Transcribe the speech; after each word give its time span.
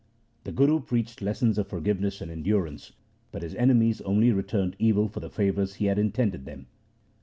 The 0.45 0.51
Guru 0.51 0.79
preached 0.79 1.21
lessons 1.21 1.59
of 1.59 1.67
forgiveness 1.67 2.21
and 2.21 2.31
endurance, 2.31 2.93
but 3.31 3.43
his 3.43 3.53
enemies 3.53 4.01
only 4.01 4.31
returned 4.31 4.75
evil 4.79 5.07
for 5.07 5.19
the 5.19 5.29
favours 5.29 5.75
he 5.75 5.85
had 5.85 5.99
intended 5.99 6.45
them. 6.45 6.65